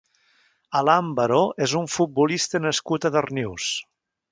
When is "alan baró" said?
0.79-1.41